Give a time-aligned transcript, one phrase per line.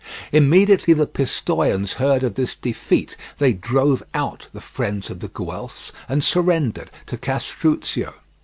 [0.31, 5.91] Immediately the Pistoians heard of this defeat they drove out the friends of the Guelphs,
[6.09, 8.13] and surrendered to Castruccio.